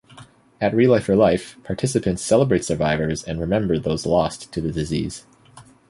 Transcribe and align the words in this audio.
At 0.59 0.73
Relay 0.73 0.99
For 0.99 1.15
Life, 1.15 1.57
participants 1.63 2.23
celebrate 2.23 2.65
survivors 2.65 3.23
and 3.23 3.39
remember 3.39 3.77
those 3.77 4.03
lost 4.03 4.51
to 4.51 4.59
the 4.59 4.71
disease. 4.71 5.27